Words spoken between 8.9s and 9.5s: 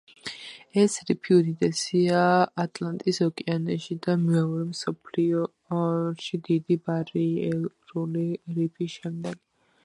შემდეგ.